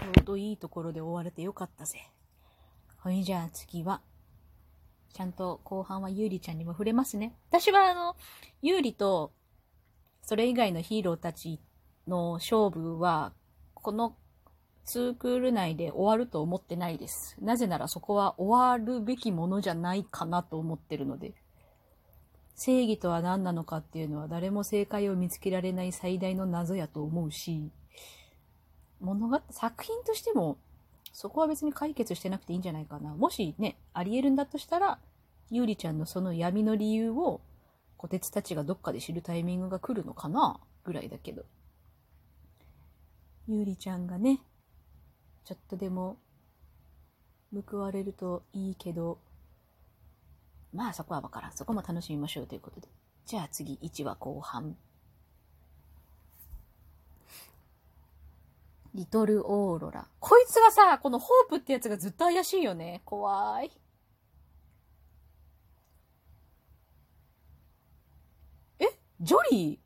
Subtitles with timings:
[0.00, 2.10] ちょうどいいところで終われてよかったぜ。
[2.98, 4.00] ほいじゃあ次は、
[5.12, 7.34] ちゃんと後半はゆうりちゃんにも触れますね。
[7.50, 8.16] 私はあの、
[8.62, 9.32] ゆうりと、
[10.22, 11.60] それ以外のヒーローたち
[12.06, 13.32] の勝負は、
[13.74, 14.16] この
[14.86, 17.36] 2クール内で終わると思ってないです。
[17.40, 21.34] なぜならそこは終わるべきものじゃないかなと思ってるので。
[22.60, 27.70] 正義とは何なのかっていうのは誰も正解を見つけられない最大の謎やと思うし、
[29.00, 30.58] 物語、作品としても、
[31.12, 33.14] そこは別に解決してなくていいんじゃないかな。
[33.14, 34.98] もしね、あり得るんだとしたら、
[35.50, 37.40] ゆうりちゃんのその闇の理由を、
[37.96, 41.44] こてつたちがどっかで知るタイミングが来るのかなぐらいだけど。
[43.48, 44.40] ゆうりちゃんがね、
[45.44, 46.16] ちょっとでも
[47.68, 49.18] 報われるといいけど、
[50.72, 51.52] まあそこはわからん。
[51.52, 52.88] そこも楽しみましょうということで。
[53.26, 54.76] じゃあ次、1話後半。
[58.94, 60.08] リトルオーロラ。
[60.18, 63.02] こいつがさ、このホープってやつがずっと怪しいよね。
[63.04, 63.70] 怖い。
[68.80, 68.86] え？
[69.20, 69.80] ジョリ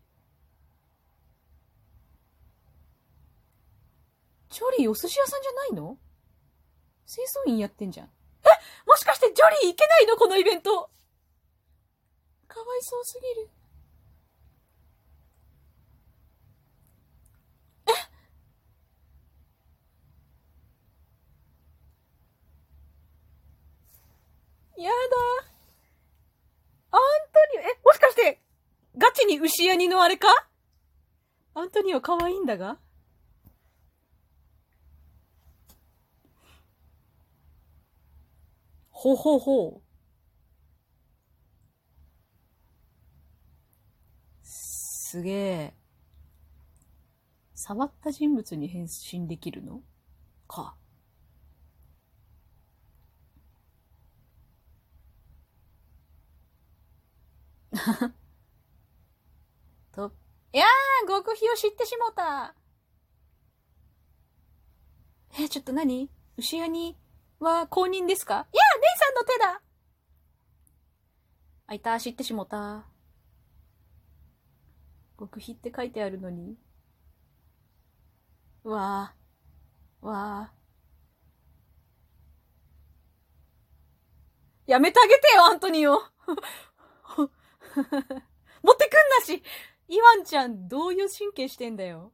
[4.50, 4.54] ー？
[4.54, 5.98] ジョリーお寿司屋さんじゃないの？
[7.06, 8.06] 清掃員やってんじゃん。
[8.06, 8.10] え？
[8.86, 10.16] もしかしてジョリー行けないの？
[10.16, 10.90] このイベント
[12.46, 13.50] かわいそうすぎる。
[17.88, 17.90] え
[24.76, 24.96] やだ。
[26.90, 27.00] アン
[27.32, 28.40] トニオ、え、もしかして、
[28.96, 30.28] ガチに牛やにのあれか？
[31.54, 32.78] アントニオ可愛いんだが？
[38.90, 39.82] ほほほう。
[44.42, 45.74] すげえ。
[47.54, 49.82] 触った人物に変身できるの？
[50.48, 50.76] か。
[59.92, 60.12] と、
[60.52, 62.54] いやー極秘を知ってしもた
[65.38, 66.08] え、ちょっと何？
[66.36, 66.96] 牛屋に
[67.40, 68.46] は公認ですか？
[68.52, 69.62] いや姉さんの手だ
[71.66, 72.86] あいた、知ってしもた。
[75.18, 76.56] 極秘って書いてあるのに。
[78.64, 80.06] うわぁ。
[80.06, 84.70] わぁ。
[84.70, 86.00] やめてあげてよ、アントニオ
[88.62, 89.42] 持ってくんなし
[89.88, 92.12] イワンちゃん、どういう神経してんだよ。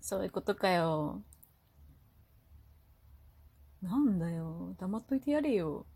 [0.00, 1.22] そういうことかよ。
[3.82, 4.74] なんだよ。
[4.78, 5.86] 黙っといてやれよ。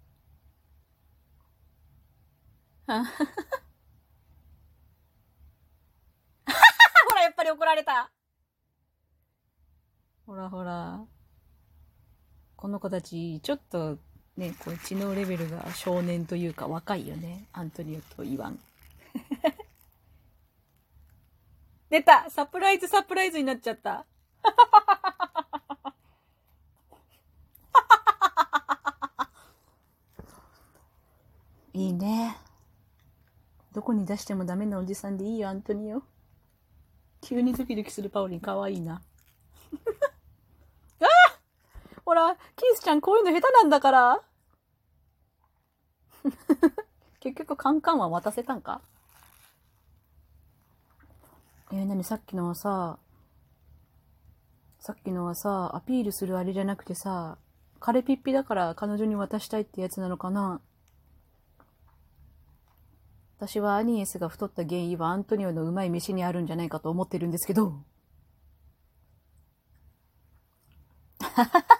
[2.86, 3.04] は
[7.08, 8.10] ほら、やっぱり怒られた。
[10.26, 11.06] ほらほら。
[12.56, 13.98] この子たち、ちょっと、
[14.36, 17.46] ね、こう、知能レベルが少年というか若いよね。
[17.52, 18.58] アントニオとイワン。
[21.91, 24.06] 出たサプライズサプライズになっちゃった。
[31.74, 32.36] いいね。
[33.72, 36.02] どこに出してもダメなおじさんでいいよ、アントニオ。
[37.20, 39.02] 急にドキドキするパオリンかわいいな。
[41.00, 41.06] あ
[42.04, 44.20] ほら、キーちゃんこういうの下手なんだから。
[47.20, 48.80] 結局カンカンは渡せたんか？
[51.72, 52.98] えー、なにさっきのはさ、
[54.80, 57.38] さっきのはさ、アピールするあれじゃなくてさ、
[57.78, 60.60] カレピッピだから彼女に渡したいってやつなのかな？
[63.38, 67.82] 私はアニエスが太った原因はアントニオのうまい飯にあるんじゃないかと思ってるんですけど。
[71.20, 71.79] ははは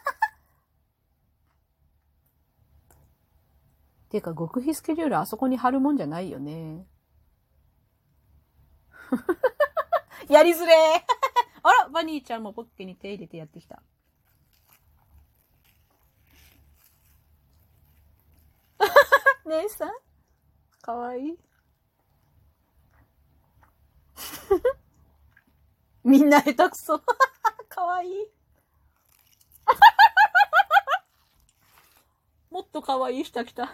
[4.11, 6.85] ていうか、極秘スケジュールあそこに貼るもんじゃないよね。
[10.29, 10.75] やりづれ
[11.63, 13.83] あら、バニーちゃんもポッケに手入れてやってきた。
[19.47, 19.91] 姉さん？
[20.83, 21.39] かわいい。
[26.03, 26.99] みんな下手くそ。
[27.69, 28.27] かわいい。
[32.51, 33.71] もっとかわいい人来た。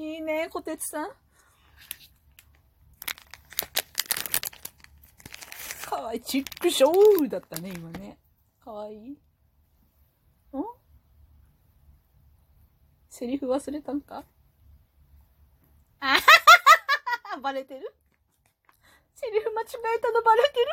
[0.00, 1.10] いいね、こてつさん。
[5.84, 6.22] かわいい。
[6.22, 8.16] チックショーだったね、今ね。
[8.64, 9.10] かわいい。
[9.10, 9.16] ん？
[13.10, 14.24] セリフ忘れたんか？
[16.00, 16.20] あはは
[17.34, 17.94] はバレてる？
[19.14, 19.64] セリフ間違
[19.98, 20.66] えたのバレてる？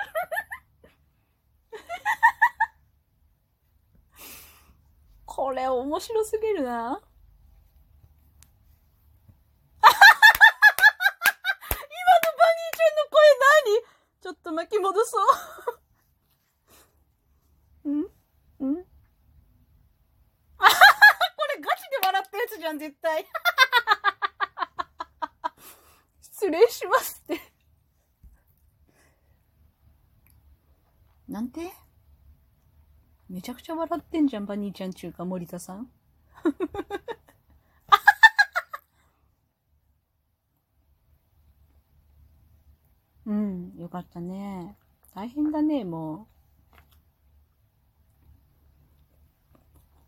[5.25, 6.69] これ面白すぎるな。
[6.69, 7.01] 今の
[12.37, 13.19] バニーちゃんの声
[13.65, 13.81] 何
[14.27, 15.17] ちょっと巻き戻そ
[17.85, 17.89] う。
[17.89, 18.01] ん？
[18.01, 18.05] ん？
[20.57, 20.75] あはは
[21.37, 23.25] これガチで笑ったやつじゃん、絶対。
[26.19, 27.41] 失礼しますって。
[31.29, 31.71] なんて？
[33.29, 35.89] めちゃくちゃ笑ってんじゃん、バニーちゃん中華森田さん。
[36.43, 36.53] うん、
[43.87, 44.75] よかったね。
[45.15, 46.27] 大変だね、も
[46.75, 46.77] う。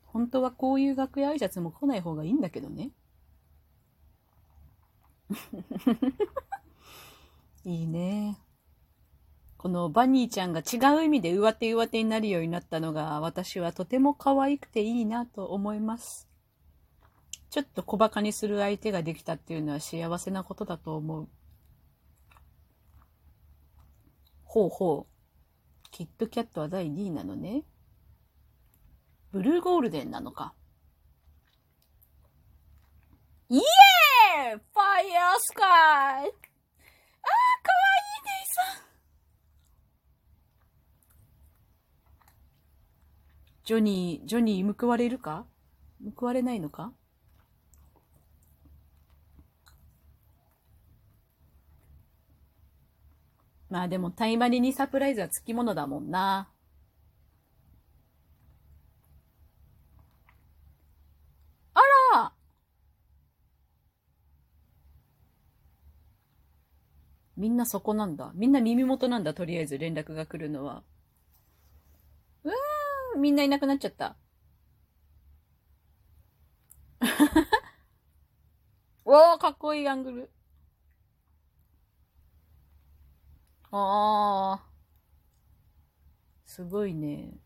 [0.03, 2.91] 本当はこういう楽屋挨拶も来ない方がいいんだけどね。
[7.63, 8.37] いいね。
[9.55, 16.27] このバニーちゃんが違う意味で上手上手になるようになったのが私はとても可愛くていいなと思います。
[17.49, 21.29] ちょっと小馬鹿にする相手ができたっていうのは幸せなことだと思う。
[24.51, 25.13] ほうほう。
[25.91, 27.65] キットキャットは第2位なのね。
[29.31, 30.55] ブルーゴールデンなのか。
[33.47, 33.63] イエーイ
[34.55, 36.33] ファイヤースカイあー、かわいいね
[38.47, 38.89] さん。
[43.65, 45.45] ジョニー、ジョニー報われるか？
[46.15, 46.91] 報われないのか？
[53.69, 56.49] まあでも、タイマリにサプライズはつきものだもんな。
[61.73, 61.81] あ
[62.13, 62.33] ら
[67.35, 68.31] みんなそこなんだ。
[68.35, 70.83] みんな耳元なんだ、とりあえず連絡が来るのは。
[72.43, 74.15] うわー、みんないなくなっちゃった。
[79.03, 80.31] おー、かっこいいアングル。
[83.71, 84.69] あー。
[86.45, 87.39] すごいね。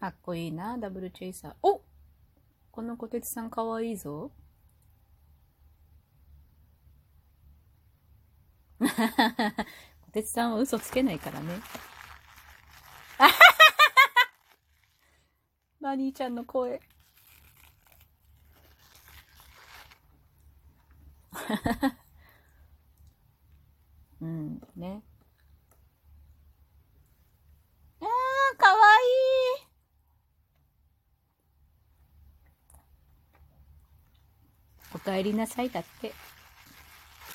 [0.00, 1.54] かっこいいな、ダブルチェイサー。
[1.62, 1.82] お
[2.70, 4.30] この小鉄さんかわいいぞ。
[8.80, 11.60] 小鉄さんは嘘つけないからね。
[13.18, 16.80] マニーちゃんの声。
[24.20, 25.02] うん、ね。
[28.00, 28.06] あー、
[28.56, 29.66] かわいい。
[34.94, 36.14] お帰りなさいだって。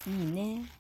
[0.08, 0.79] いいね。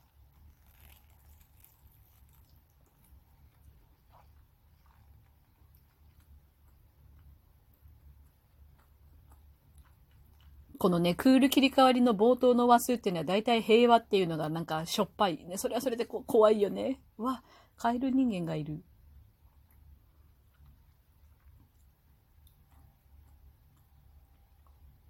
[10.80, 15.44] このね、クール切り替わりの冒頭の話数っていうのは大体平和っていうのがなんかしょっぱい。
[15.44, 17.02] ね、それはそれでこ怖いよね。
[17.18, 17.44] わ、
[17.76, 18.82] カエル人間がいる。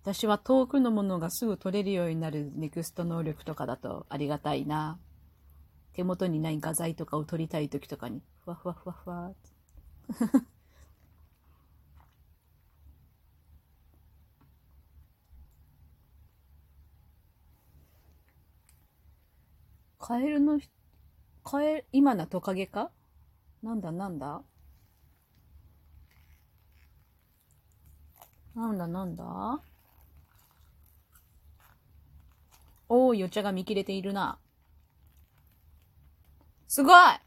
[0.01, 4.97] 私は遠くのものがすぐ取れるようになるネクスト能力とかだとありがたいな。
[5.93, 9.33] 手元にない画材とかを撮りたい時とかに、ふわふわふわふわ
[19.99, 20.59] カエルの、
[21.43, 22.89] カエル、今なトカゲか？
[23.61, 24.41] なんだなんだ？
[28.55, 29.59] なんだなんだ？
[32.87, 34.39] おーい、お茶が見切れているな。
[36.67, 37.19] すごいあ、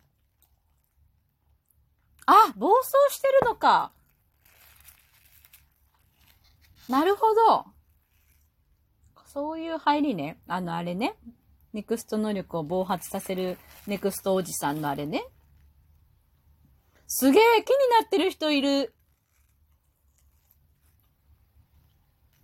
[2.56, 3.92] 暴走してるのか。
[6.88, 7.66] なるほど。
[9.26, 10.40] そういう入りね。
[10.48, 11.16] あの、あれね。
[11.72, 15.24] ネクスト能力を暴発させるネクストおじさんのあれね。
[17.06, 18.94] すげえ木になってる人いる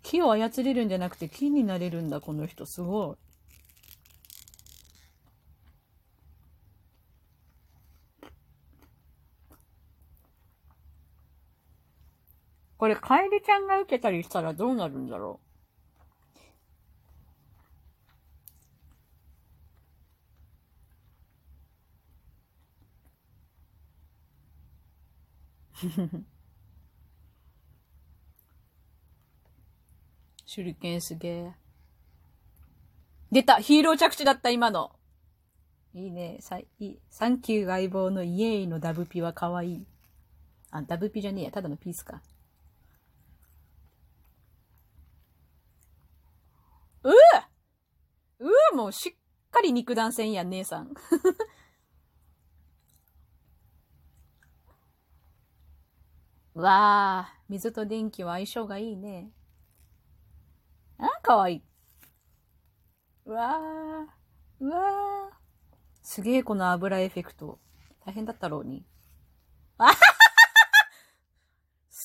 [0.02, 2.64] 木を操れるんじゃなくて木になれるんだ、この人。
[2.64, 3.16] すごい。
[12.78, 15.47] これ、カエルちゃんが受けたりしたらどうなるんだろう
[30.46, 31.52] 手裏剣すげえ。
[33.30, 34.92] 出たヒーロー着地だった今の
[35.94, 36.38] いいね。
[36.40, 39.86] さいいサンキュー相棒のイエーイのダブピは可愛い。
[40.70, 41.50] あ、ダブピじゃねえや。
[41.50, 42.22] ただのピースか。
[47.04, 47.14] うう
[48.72, 49.12] うもうしっ
[49.50, 50.92] かり肉弾戦や、姉さん。
[56.60, 59.30] わあ、水と電気は相性がいいね。
[60.98, 61.62] あ、かわいい。
[63.26, 63.58] うわあ、
[64.60, 64.78] うわ
[65.30, 65.38] あ。
[66.02, 67.60] すげえこの油エフェクト。
[68.04, 68.84] 大変だったろうに。
[69.76, 70.00] あははは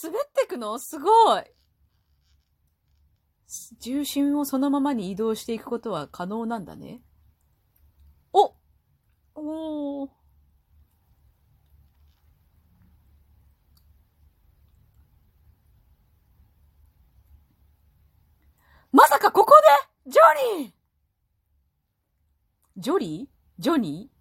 [0.03, 0.77] 滑ってくの？
[0.77, 1.43] すごい
[3.79, 7.01] 重心をそのままに移動していくことは可能なんだね。
[8.33, 8.55] お
[9.35, 10.09] おー。
[18.93, 19.53] まさかここ
[20.05, 20.11] で？
[20.11, 20.71] ジョニー！
[22.77, 23.61] ジョリー？
[23.61, 24.11] ジョニ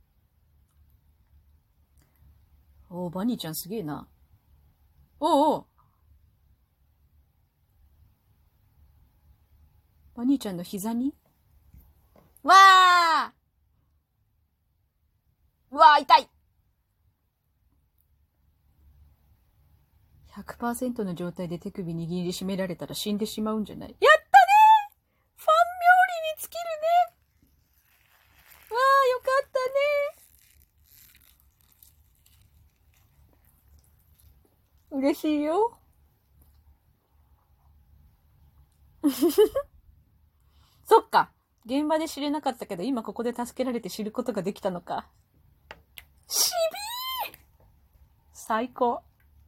[2.90, 2.94] ー？
[2.94, 4.08] おー、バニーちゃんすげえな。
[5.20, 5.66] おうおう。
[10.14, 11.14] バニーちゃんの膝に？
[12.42, 15.74] わー！
[15.74, 16.28] うわー、痛い
[20.34, 23.90] !100% の状態で手首握りしめられたら死んでしまうんじゃない？
[23.90, 24.12] やったね
[25.36, 25.54] ファン冥
[26.26, 26.88] 利に尽きるね
[28.70, 29.58] わあ、よかった
[34.91, 34.91] ね。
[35.02, 35.76] 嬉しいよ。
[40.84, 41.32] そっか。
[41.66, 45.08] 現場で知れなかったけど、今ここで助けられて知ることができたのか。
[46.28, 46.52] し
[47.26, 47.38] びー
[48.32, 49.02] 最高。